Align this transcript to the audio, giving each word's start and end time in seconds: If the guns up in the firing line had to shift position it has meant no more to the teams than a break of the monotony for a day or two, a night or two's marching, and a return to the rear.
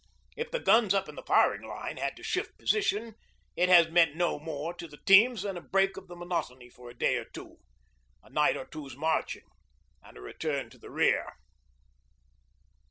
If 0.35 0.49
the 0.49 0.59
guns 0.59 0.95
up 0.95 1.07
in 1.07 1.13
the 1.13 1.21
firing 1.21 1.61
line 1.61 1.97
had 1.97 2.15
to 2.17 2.23
shift 2.23 2.57
position 2.57 3.13
it 3.55 3.69
has 3.69 3.89
meant 3.91 4.15
no 4.15 4.39
more 4.39 4.73
to 4.73 4.87
the 4.87 4.97
teams 5.05 5.43
than 5.43 5.57
a 5.57 5.61
break 5.61 5.95
of 5.95 6.07
the 6.07 6.15
monotony 6.15 6.71
for 6.71 6.89
a 6.89 6.95
day 6.97 7.17
or 7.17 7.25
two, 7.25 7.59
a 8.23 8.31
night 8.31 8.57
or 8.57 8.65
two's 8.65 8.97
marching, 8.97 9.45
and 10.01 10.17
a 10.17 10.21
return 10.21 10.71
to 10.71 10.79
the 10.79 10.89
rear. 10.89 11.35